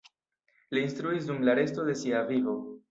[0.77, 2.61] Li instruis dum la resto de sia vivo.